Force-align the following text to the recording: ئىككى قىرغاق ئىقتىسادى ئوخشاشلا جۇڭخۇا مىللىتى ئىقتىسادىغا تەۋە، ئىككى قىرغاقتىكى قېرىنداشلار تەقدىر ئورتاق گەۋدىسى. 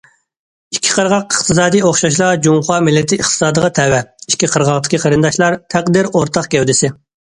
ئىككى 0.75 0.95
قىرغاق 0.95 1.27
ئىقتىسادى 1.35 1.83
ئوخشاشلا 1.91 2.31
جۇڭخۇا 2.49 2.79
مىللىتى 2.89 3.21
ئىقتىسادىغا 3.21 3.73
تەۋە، 3.83 4.03
ئىككى 4.33 4.53
قىرغاقتىكى 4.57 5.05
قېرىنداشلار 5.07 5.63
تەقدىر 5.79 6.15
ئورتاق 6.17 6.55
گەۋدىسى. 6.59 6.97